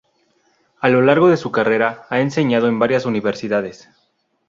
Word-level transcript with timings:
A 0.79 0.89
lo 0.89 1.03
largo 1.03 1.27
de 1.29 1.37
su 1.37 1.51
carrera 1.51 2.07
ha 2.09 2.21
enseñado 2.21 2.67
en 2.67 2.79
varias 2.79 3.05
universidades. 3.05 3.87